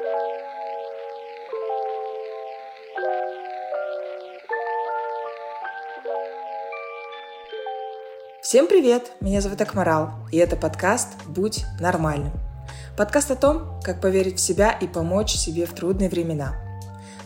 [0.00, 0.08] Всем
[8.66, 9.12] привет!
[9.20, 12.32] Меня зовут Акмарал, и это подкаст «Будь нормальным».
[12.96, 16.54] Подкаст о том, как поверить в себя и помочь себе в трудные времена.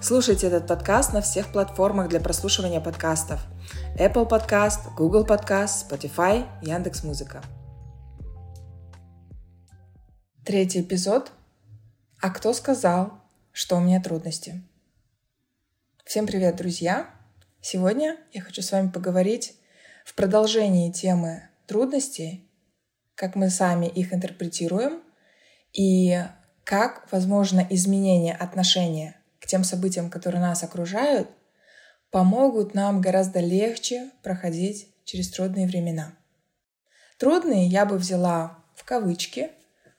[0.01, 3.41] Слушайте этот подкаст на всех платформах для прослушивания подкастов.
[3.97, 7.41] Apple Podcast, Google Podcast, Spotify, Яндекс.Музыка.
[10.45, 11.31] Третий эпизод.
[12.25, 13.21] А кто сказал,
[13.53, 14.63] что у меня трудности?
[16.07, 17.11] Всем привет, друзья!
[17.61, 19.57] Сегодня я хочу с вами поговорить
[20.07, 22.49] в продолжении темы трудностей,
[23.15, 25.03] как мы сами их интерпретируем
[25.75, 26.19] и
[26.65, 31.29] как, возможно, изменение отношения к тем событиям, которые нас окружают,
[32.11, 36.15] помогут нам гораздо легче проходить через трудные времена.
[37.19, 39.51] Трудные я бы взяла в кавычки,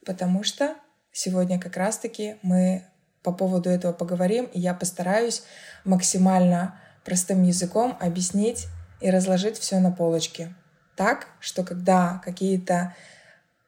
[0.04, 0.76] потому что
[1.16, 2.84] сегодня как раз-таки мы
[3.24, 5.44] по поводу этого поговорим, и я постараюсь
[5.84, 8.68] максимально простым языком объяснить,
[9.02, 10.55] и разложить все на полочке.
[10.96, 12.96] Так, что когда какие-то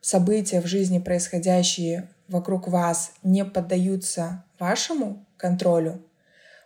[0.02, 6.02] события в жизни, происходящие вокруг вас, не поддаются вашему контролю,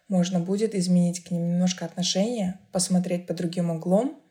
[0.08, 4.22] можно будет изменить к ним немножко отношение, посмотреть под другим углом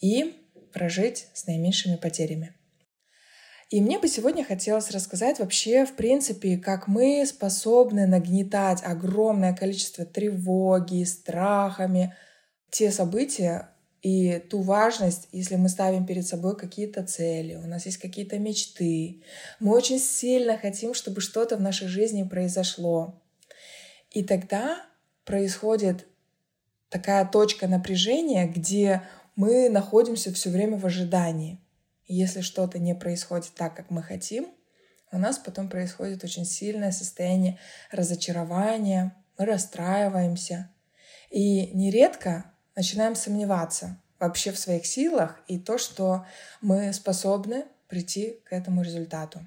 [0.00, 2.54] и прожить с наименьшими потерями.
[3.68, 10.04] И мне бы сегодня хотелось рассказать вообще, в принципе, как мы способны нагнетать огромное количество
[10.04, 12.14] тревоги, страхами,
[12.70, 13.70] те события,
[14.02, 19.24] и ту важность, если мы ставим перед собой какие-то цели, у нас есть какие-то мечты,
[19.58, 23.20] мы очень сильно хотим, чтобы что-то в нашей жизни произошло.
[24.12, 24.80] И тогда
[25.24, 26.06] происходит
[26.88, 29.02] такая точка напряжения, где
[29.34, 31.58] мы находимся все время в ожидании.
[32.06, 34.48] Если что-то не происходит так, как мы хотим,
[35.12, 37.58] у нас потом происходит очень сильное состояние
[37.90, 40.70] разочарования, мы расстраиваемся.
[41.30, 46.26] И нередко начинаем сомневаться вообще в своих силах и то, что
[46.60, 49.40] мы способны прийти к этому результату.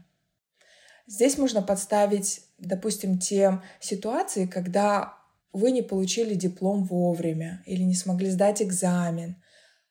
[1.08, 5.18] Здесь можно подставить, допустим, те ситуации, когда
[5.52, 9.36] вы не получили диплом вовремя или не смогли сдать экзамен.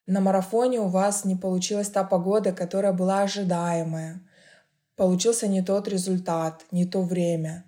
[0.08, 4.20] На марафоне у вас не получилась та погода, которая была ожидаемая.
[4.96, 7.64] Получился не тот результат, не то время.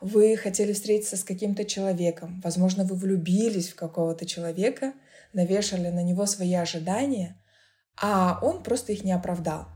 [0.00, 2.40] Вы хотели встретиться с каким-то человеком.
[2.42, 4.94] Возможно, вы влюбились в какого-то человека—
[5.32, 7.36] навешали на него свои ожидания,
[8.00, 9.66] а он просто их не оправдал,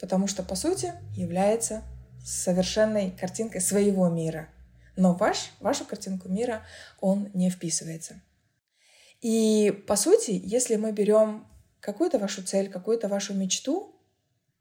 [0.00, 1.82] потому что, по сути, является
[2.24, 4.48] совершенной картинкой своего мира.
[4.96, 6.62] Но ваш, вашу картинку мира
[7.00, 8.20] он не вписывается.
[9.20, 11.46] И, по сути, если мы берем
[11.82, 13.94] какую-то вашу цель, какую-то вашу мечту,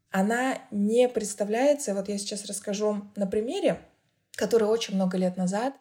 [0.09, 3.79] она не представляется, вот я сейчас расскажу на примере,
[4.35, 5.73] который очень много лет назад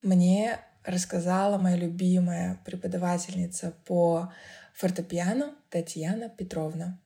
[0.00, 4.32] мне рассказала моя любимая преподавательница по
[4.74, 7.00] фортепиано Татьяна Петровна.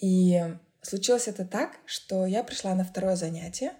[0.00, 0.42] И
[0.80, 3.74] случилось это так, что я пришла на второе занятие,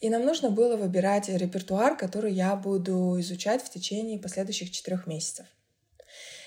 [0.00, 5.46] и нам нужно было выбирать репертуар, который я буду изучать в течение последующих четырех месяцев.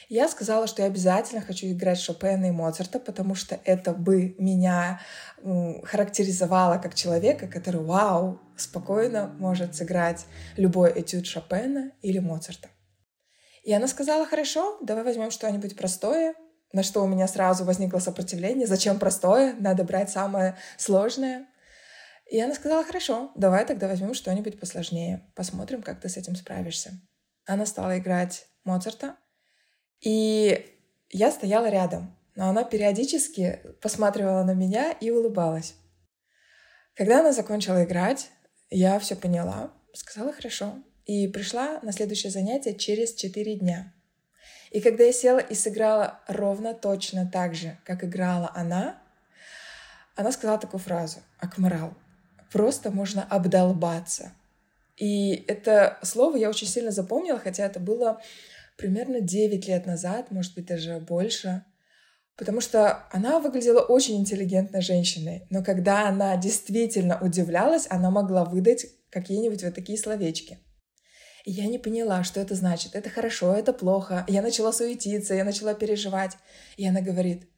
[0.10, 5.02] Я сказала, что я обязательно хочу играть Шопена и Моцарта, потому что это бы меня
[5.84, 10.26] характеризовало как человека, который, вау, спокойно может сыграть
[10.56, 12.70] любой этюд Шопена или Моцарта.
[13.64, 16.36] И она сказала, хорошо, давай возьмем что-нибудь простое,
[16.72, 18.66] на что у меня сразу возникло сопротивление.
[18.66, 19.56] Зачем простое?
[19.60, 21.48] Надо брать самое сложное.
[22.32, 25.30] И она сказала, хорошо, давай тогда возьмем что-нибудь посложнее.
[25.36, 26.92] Посмотрим, как ты с этим справишься.
[27.46, 29.18] Она стала играть Моцарта.
[30.02, 30.66] И
[31.10, 35.76] я стояла рядом, но она периодически посматривала на меня и улыбалась.
[36.94, 38.30] Когда она закончила играть,
[38.70, 40.76] я все поняла, сказала хорошо,
[41.06, 43.94] и пришла на следующее занятие через четыре дня.
[44.72, 49.02] И когда я села и сыграла ровно точно так же, как играла она,
[50.16, 51.94] она сказала такую фразу «Акмарал,
[52.52, 54.34] просто можно обдолбаться».
[54.98, 58.20] И это слово я очень сильно запомнила, хотя это было
[58.78, 61.66] примерно 9 лет назад, может быть, даже больше.
[62.38, 68.86] Потому что она выглядела очень интеллигентной женщиной, но когда она действительно удивлялась, она могла выдать
[69.10, 70.60] какие-нибудь вот такие словечки.
[71.46, 72.94] И я не поняла, что это значит.
[72.94, 74.26] Это хорошо, это плохо.
[74.28, 76.34] Я начала суетиться, я начала переживать.
[76.76, 77.50] И она говорит,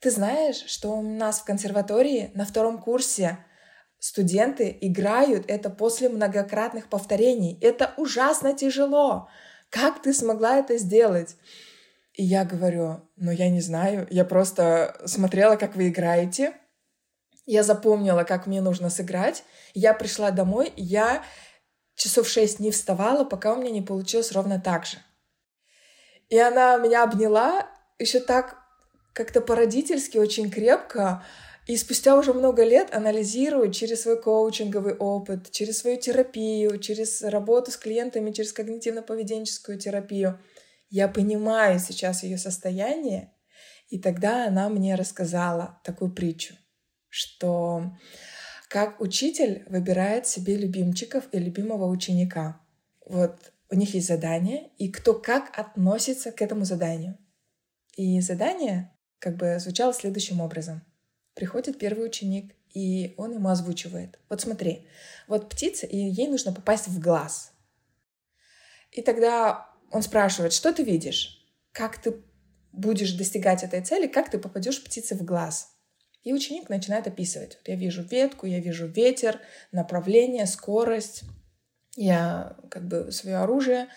[0.00, 3.38] ты знаешь, что у нас в консерватории на втором курсе
[3.98, 7.58] студенты играют это после многократных повторений.
[7.62, 9.28] Это ужасно тяжело.
[9.72, 11.36] Как ты смогла это сделать?
[12.12, 16.52] И я говорю, ну я не знаю, я просто смотрела, как вы играете,
[17.46, 21.24] я запомнила, как мне нужно сыграть, я пришла домой, я
[21.94, 24.98] часов шесть не вставала, пока у меня не получилось ровно так же.
[26.28, 27.66] И она меня обняла
[27.98, 28.58] еще так
[29.14, 31.24] как-то по-родительски, очень крепко,
[31.66, 37.70] и спустя уже много лет анализирую через свой коучинговый опыт, через свою терапию, через работу
[37.70, 40.40] с клиентами, через когнитивно-поведенческую терапию,
[40.90, 43.32] я понимаю сейчас ее состояние,
[43.88, 46.54] и тогда она мне рассказала такую притчу,
[47.08, 47.92] что
[48.68, 52.60] как учитель выбирает себе любимчиков и любимого ученика.
[53.06, 57.18] Вот у них есть задание, и кто как относится к этому заданию.
[57.96, 60.82] И задание как бы звучало следующим образом.
[61.34, 64.18] Приходит первый ученик, и он ему озвучивает.
[64.28, 64.86] Вот смотри,
[65.28, 67.52] вот птица, и ей нужно попасть в глаз.
[68.90, 71.46] И тогда он спрашивает, что ты видишь?
[71.72, 72.22] Как ты
[72.72, 74.06] будешь достигать этой цели?
[74.06, 75.74] Как ты попадешь птице в глаз?
[76.22, 77.56] И ученик начинает описывать.
[77.56, 79.40] Вот я вижу ветку, я вижу ветер,
[79.72, 81.24] направление, скорость.
[81.96, 83.88] Я как бы свое оружие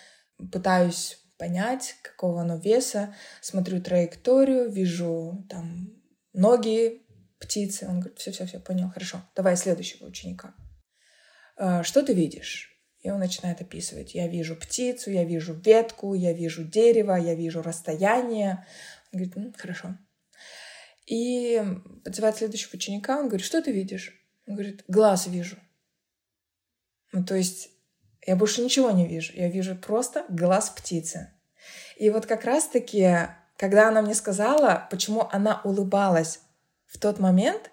[0.52, 5.94] пытаюсь понять, какого оно веса, смотрю траекторию, вижу там
[6.34, 7.05] ноги
[7.40, 7.88] птицы.
[7.88, 10.54] Он говорит, все-все-все, понял, хорошо, давай следующего ученика.
[11.58, 12.72] «А, что ты видишь?
[13.02, 14.16] И он начинает описывать.
[14.16, 18.66] Я вижу птицу, я вижу ветку, я вижу дерево, я вижу расстояние.
[19.12, 19.98] Он говорит, ну, хорошо.
[21.06, 21.64] И
[22.04, 24.12] подзывает следующего ученика, он говорит, что ты видишь?
[24.48, 25.58] Он говорит, глаз вижу.
[27.12, 27.70] Ну, то есть
[28.26, 29.34] я больше ничего не вижу.
[29.36, 31.32] Я вижу просто глаз птицы.
[31.98, 36.40] И вот как раз-таки, когда она мне сказала, почему она улыбалась
[36.88, 37.72] в тот момент,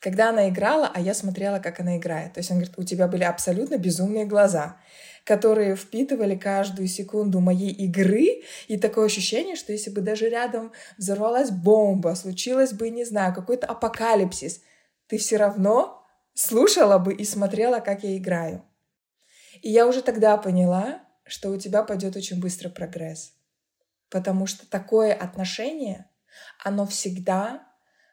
[0.00, 2.34] когда она играла, а я смотрела, как она играет.
[2.34, 4.78] То есть он говорит, у тебя были абсолютно безумные глаза,
[5.24, 11.50] которые впитывали каждую секунду моей игры, и такое ощущение, что если бы даже рядом взорвалась
[11.50, 14.60] бомба, случилось бы, не знаю, какой-то апокалипсис,
[15.08, 16.04] ты все равно
[16.34, 18.64] слушала бы и смотрела, как я играю.
[19.62, 23.32] И я уже тогда поняла, что у тебя пойдет очень быстро прогресс.
[24.10, 26.08] Потому что такое отношение,
[26.62, 27.66] оно всегда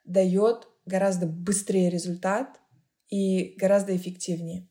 [0.04, 2.60] дает гораздо быстрее результат
[3.08, 4.68] и гораздо эффективнее.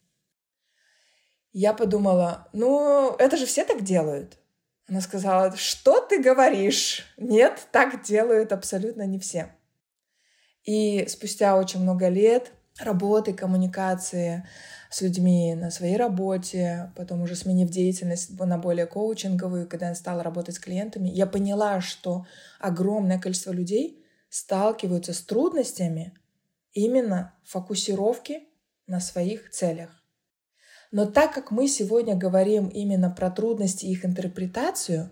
[1.51, 4.39] Я подумала, ну, это же все так делают.
[4.87, 7.05] Она сказала, что ты говоришь?
[7.17, 9.55] Нет, так делают абсолютно не все.
[10.63, 14.47] И спустя очень много лет работы, коммуникации
[14.89, 20.23] с людьми на своей работе, потом уже сменив деятельность на более коучинговую, когда я стала
[20.23, 22.25] работать с клиентами, я поняла, что
[22.59, 24.02] огромное количество людей
[24.33, 26.11] сталкиваются с трудностями
[26.71, 28.39] именно фокусировки
[28.87, 30.03] на своих целях.
[30.91, 35.11] Но так как мы сегодня говорим именно про трудности и их интерпретацию,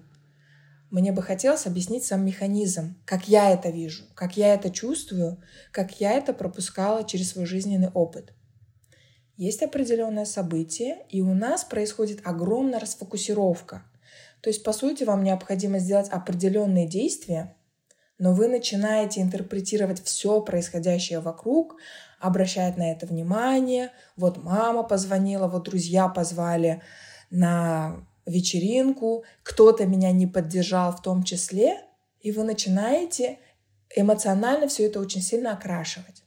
[0.90, 5.40] мне бы хотелось объяснить сам механизм, как я это вижу, как я это чувствую,
[5.72, 8.34] как я это пропускала через свой жизненный опыт.
[9.38, 13.84] Есть определенное событие, и у нас происходит огромная расфокусировка.
[14.42, 17.56] То есть, по сути, вам необходимо сделать определенные действия,
[18.22, 21.78] но вы начинаете интерпретировать все происходящее вокруг,
[22.20, 23.92] обращать на это внимание.
[24.16, 26.84] Вот мама позвонила, вот друзья позвали
[27.32, 31.82] на вечеринку, кто-то меня не поддержал в том числе,
[32.20, 33.40] и вы начинаете
[33.96, 36.22] эмоционально все это очень сильно окрашивать.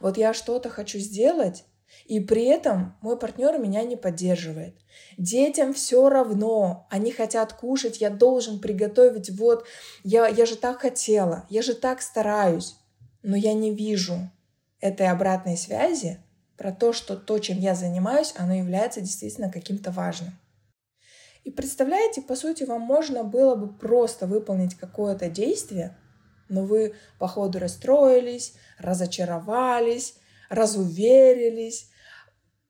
[0.00, 1.66] Вот я что-то хочу сделать,
[2.06, 4.76] и при этом мой партнер меня не поддерживает.
[5.16, 9.66] Детям все равно, они хотят кушать, я должен приготовить, вот,
[10.04, 12.76] я, я же так хотела, я же так стараюсь,
[13.22, 14.30] но я не вижу
[14.80, 16.20] этой обратной связи
[16.56, 20.38] про то, что то, чем я занимаюсь, оно является действительно каким-то важным.
[21.44, 25.96] И представляете, по сути, вам можно было бы просто выполнить какое-то действие,
[26.48, 30.16] но вы по ходу расстроились, разочаровались,
[30.48, 31.90] разуверились,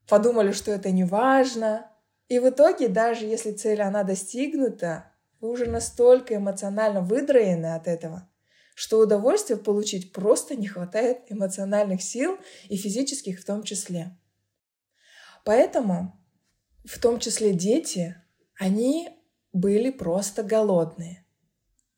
[0.08, 1.90] подумали, что это не важно.
[2.28, 8.28] И в итоге, даже если цель она достигнута, вы уже настолько эмоционально выдроены от этого,
[8.75, 14.16] что удовольствия получить просто не хватает эмоциональных сил и физических в том числе.
[15.44, 16.20] Поэтому
[16.85, 18.16] в том числе дети
[18.58, 19.11] они
[19.52, 21.25] были просто голодные.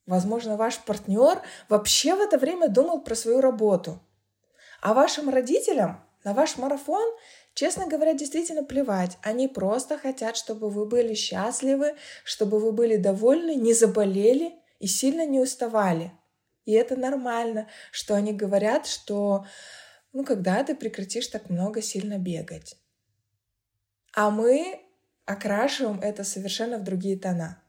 [0.07, 4.01] Возможно, ваш партнер вообще в это время думал про свою работу.
[4.81, 7.17] А вашим родителям на ваш марафон,
[7.55, 9.19] честно говоря, действительно плевать.
[9.23, 15.27] Они просто хотят, чтобы вы были счастливы, чтобы вы были довольны, не заболели и сильно
[15.27, 16.13] не уставали.
[16.65, 19.47] И это нормально, что они говорят, что
[20.13, 22.77] ну когда ты прекратишь так много сильно бегать.
[24.15, 24.81] А мы
[25.25, 27.60] окрашиваем это совершенно в другие тона.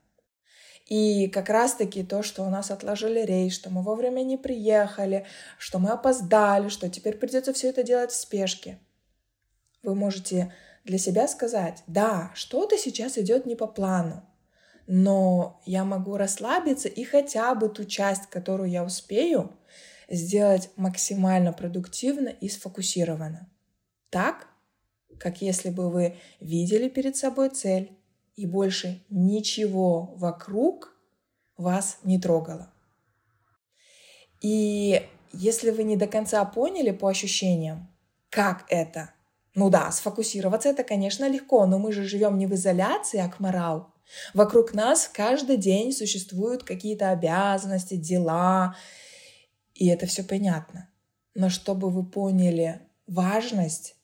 [0.91, 5.25] И как раз-таки то, что у нас отложили рейс, что мы вовремя не приехали,
[5.57, 8.77] что мы опоздали, что теперь придется все это делать в спешке.
[9.83, 14.21] Вы можете для себя сказать, да, что-то сейчас идет не по плану,
[14.86, 19.57] но я могу расслабиться и хотя бы ту часть, которую я успею,
[20.10, 23.50] сделать максимально продуктивно и сфокусированно.
[24.10, 24.50] Так,
[25.17, 27.98] как если бы вы видели перед собой цель,
[28.41, 30.98] и больше ничего вокруг
[31.57, 32.74] вас не трогало.
[34.41, 37.88] И если вы не до конца поняли по ощущениям,
[38.31, 39.13] как это,
[39.53, 43.39] ну да, сфокусироваться это, конечно, легко, но мы же живем не в изоляции, а к
[43.39, 43.93] морал.
[44.33, 48.75] Вокруг нас каждый день существуют какие-то обязанности, дела,
[49.75, 50.89] и это все понятно.
[51.36, 53.95] Но чтобы вы поняли важность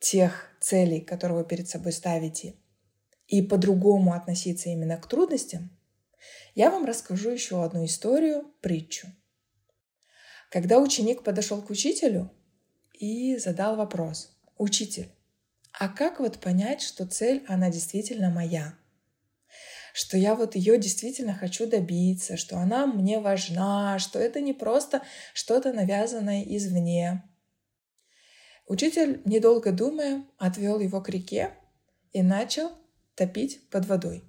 [0.00, 2.54] тех целей, которые вы перед собой ставите,
[3.28, 5.70] и по-другому относиться именно к трудностям,
[6.54, 9.08] я вам расскажу еще одну историю, притчу.
[10.50, 12.32] Когда ученик подошел к учителю
[12.94, 15.08] и задал вопрос, «Учитель,
[15.72, 18.74] а как вот понять, что цель, она действительно моя?»
[19.94, 25.02] что я вот ее действительно хочу добиться, что она мне важна, что это не просто
[25.34, 27.24] что-то навязанное извне.
[28.68, 31.50] Учитель, недолго думая, отвел его к реке
[32.12, 32.70] и начал
[33.18, 34.24] топить под водой.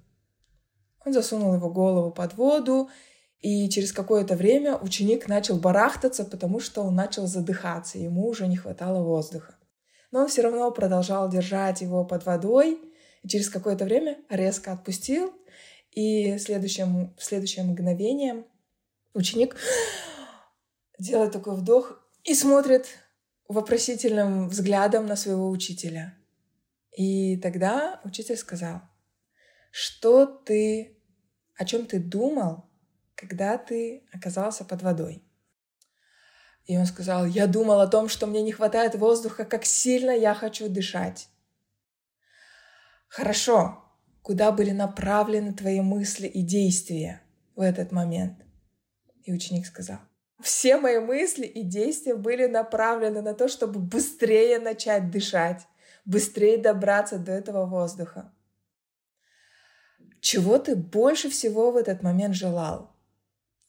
[1.06, 2.90] Он засунул его голову под воду,
[3.38, 8.56] и через какое-то время ученик начал барахтаться, потому что он начал задыхаться, ему уже не
[8.56, 9.56] хватало воздуха.
[10.10, 12.78] Но он все равно продолжал держать его под водой,
[13.22, 15.32] и через какое-то время резко отпустил,
[15.92, 18.44] и в следующем, в следующее мгновение
[19.14, 19.56] ученик
[20.98, 22.86] делает такой вдох и смотрит
[23.48, 26.19] вопросительным взглядом на своего учителя.
[26.96, 28.82] И тогда учитель сказал,
[29.70, 30.98] что ты,
[31.56, 32.68] о чем ты думал,
[33.14, 35.22] когда ты оказался под водой?
[36.66, 40.34] И он сказал, я думал о том, что мне не хватает воздуха, как сильно я
[40.34, 41.28] хочу дышать.
[43.08, 43.84] Хорошо,
[44.22, 47.22] куда были направлены твои мысли и действия
[47.56, 48.38] в этот момент?
[49.24, 49.98] И ученик сказал,
[50.40, 55.66] все мои мысли и действия были направлены на то, чтобы быстрее начать дышать,
[56.10, 58.32] быстрее добраться до этого воздуха.
[60.20, 62.92] Чего ты больше всего в этот момент желал?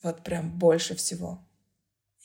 [0.02, 1.40] Вот прям больше всего.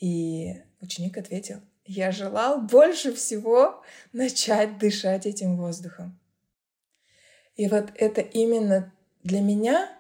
[0.01, 3.83] И ученик ответил, я желал больше всего
[4.13, 6.19] начать дышать этим воздухом.
[7.55, 8.93] И вот это именно
[9.23, 9.97] для меня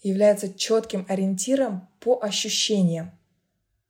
[0.00, 3.10] является четким ориентиром по ощущениям.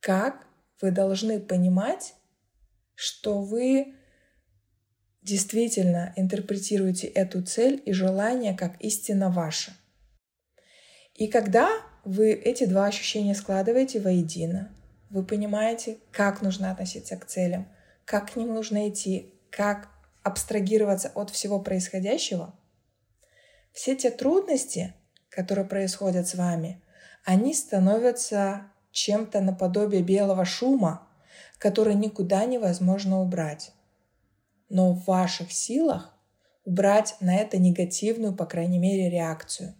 [0.01, 0.47] Как
[0.81, 2.15] вы должны понимать,
[2.95, 3.95] что вы
[5.27, 9.73] действительно интерпретируете эту цель и желание как истинно ваше.
[11.15, 11.69] И когда
[12.05, 14.75] вы эти два ощущения складываете воедино,
[15.11, 17.69] вы понимаете, как нужно относиться к целям,
[18.05, 19.89] как к ним нужно идти, как
[20.23, 22.59] абстрагироваться от всего происходящего–
[23.77, 24.95] все те трудности,
[25.29, 26.83] которые происходят с вами,
[27.27, 31.07] они становятся чем-то наподобие белого шума,
[31.59, 33.73] который никуда невозможно убрать.
[34.69, 36.15] Но в ваших силах
[36.65, 39.75] убрать на это негативную, по крайней мере, реакцию.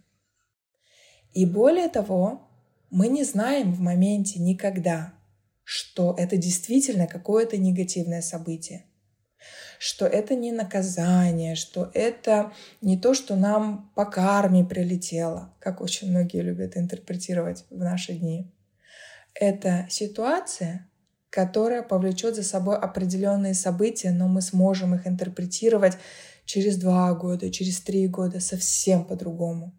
[1.33, 2.49] И более того,
[2.89, 5.13] мы не знаем в моменте никогда,
[5.63, 8.85] что это действительно какое-то негативное событие
[9.79, 12.51] что это не наказание, что это
[12.81, 18.51] не то, что нам по карме прилетело, как очень многие любят интерпретировать в наши дни.
[19.33, 20.86] Это ситуация,
[21.29, 25.97] которая повлечет за собой определенные события, но мы сможем их интерпретировать
[26.45, 29.77] через два года, через три года совсем по-другому.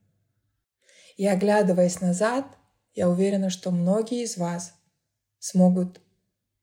[1.16, 2.46] И оглядываясь назад,
[2.94, 4.74] я уверена, что многие из вас
[5.38, 6.00] смогут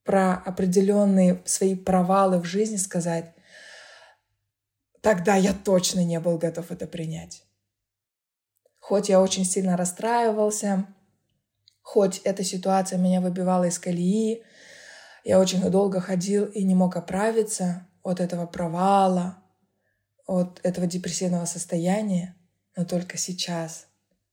[0.04, 3.34] про определенные свои провалы в жизни сказать,
[5.02, 7.44] тогда я точно не был готов это принять.
[8.80, 10.86] Хоть я очень сильно расстраивался,
[11.82, 14.44] хоть эта ситуация меня выбивала из колеи,
[15.26, 19.44] я очень долго ходил и не мог оправиться от этого провала,
[20.28, 22.36] от этого депрессивного состояния,
[22.76, 23.88] но только сейчас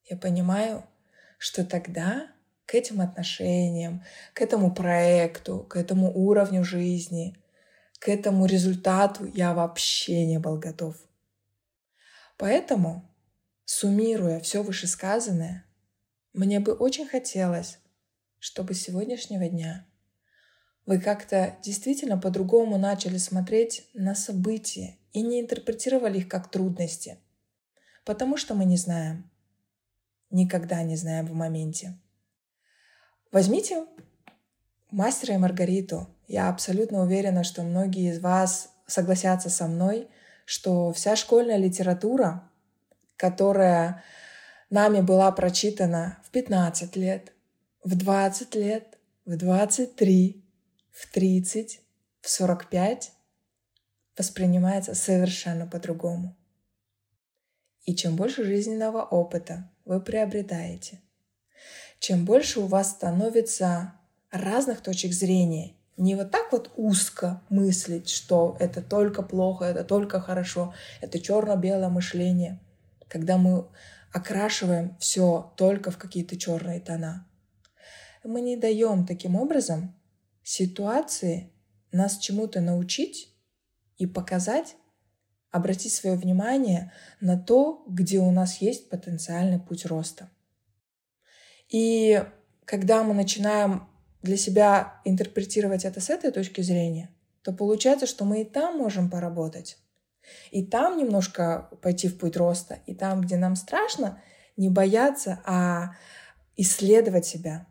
[0.05, 0.85] я понимаю,
[1.39, 2.29] что тогда
[2.67, 7.39] к этим отношениям, к этому проекту, к этому уровню жизни,
[7.99, 10.97] к этому результату я вообще не был готов.
[12.37, 13.11] Поэтому,
[13.65, 15.65] суммируя все вышесказанное,
[16.35, 17.79] мне бы очень хотелось,
[18.39, 19.87] чтобы с сегодняшнего дня
[20.87, 27.19] вы как-то действительно по-другому начали смотреть на события и не интерпретировали их как трудности,
[28.05, 29.31] потому что мы не знаем,
[30.31, 31.99] никогда не знаем в моменте.
[33.31, 33.87] Возьмите
[34.91, 36.09] мастера и Маргариту.
[36.29, 40.09] Я абсолютно уверена, что многие из вас согласятся со мной,
[40.45, 42.49] что вся школьная литература,
[43.17, 44.03] которая
[44.71, 47.33] нами была прочитана в 15 лет,
[47.85, 50.42] в 20 лет, в 23,
[50.93, 51.81] в 30,
[52.21, 53.13] в 45,
[54.17, 56.37] воспринимается совершенно по-другому.
[57.85, 61.01] И чем больше жизненного опыта вы приобретаете,
[61.99, 63.95] чем больше у вас становится
[64.31, 70.21] разных точек зрения, не вот так вот узко мыслить, что это только плохо, это только
[70.21, 72.61] хорошо, это черно-белое мышление,
[73.09, 73.67] когда мы
[74.13, 77.27] окрашиваем все только в какие-то черные тона.
[78.25, 79.95] Мы не даем таким образом
[80.43, 81.53] ситуации
[81.93, 83.35] нас чему-то научить
[83.99, 84.77] и показать,
[85.51, 90.31] обратить свое внимание на то, где у нас есть потенциальный путь роста.
[91.69, 92.25] И
[92.65, 93.89] когда мы начинаем
[94.23, 97.11] для себя интерпретировать это с этой точки зрения,
[97.43, 99.79] то получается, что мы и там можем поработать.
[100.51, 104.23] И там немножко пойти в путь роста, и там, где нам страшно,
[104.57, 105.97] не бояться, а
[106.57, 107.67] исследовать себя.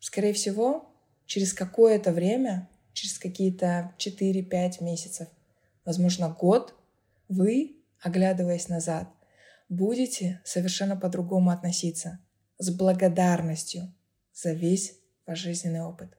[0.00, 0.91] Скорее всего,
[1.26, 5.28] через какое-то время, через какие-то 4-5 месяцев,
[5.84, 6.74] возможно, год,
[7.28, 9.08] вы, оглядываясь назад,
[9.68, 12.18] будете совершенно по-другому относиться,
[12.58, 13.92] с благодарностью
[14.32, 16.16] за весь ваш жизненный опыт.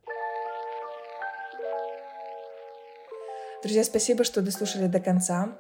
[3.64, 5.58] Друзья, спасибо, что дослушали до конца.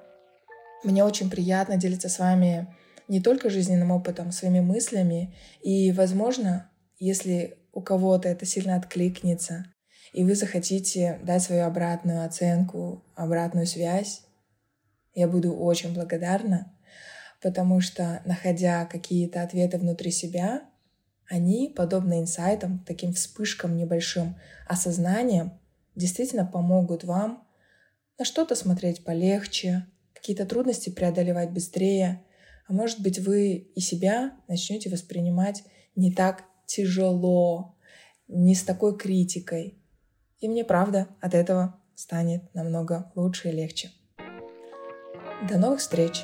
[0.84, 2.76] Мне очень приятно делиться с вами
[3.08, 5.34] не только жизненным опытом, своими мыслями.
[5.62, 6.70] И, возможно,
[7.00, 9.66] если у кого-то это сильно откликнется,
[10.14, 14.22] и вы захотите дать свою обратную оценку, обратную связь,
[15.16, 16.72] я буду очень благодарна,
[17.42, 20.62] потому что, находя какие-то ответы внутри себя,
[21.28, 24.36] они, подобно инсайтам, таким вспышкам небольшим
[24.68, 25.60] осознанием,
[25.96, 27.48] действительно помогут вам
[28.18, 32.24] на что-то смотреть полегче, какие-то трудности преодолевать быстрее,
[32.68, 35.64] а может быть вы и себя начнете воспринимать
[35.96, 37.76] не так тяжело,
[38.28, 39.78] не с такой критикой.
[40.40, 43.92] И мне правда от этого станет намного лучше и легче.
[45.50, 46.24] До новых встреч!